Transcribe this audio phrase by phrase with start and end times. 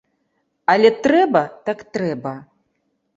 [0.73, 2.33] Але трэба, так трэба.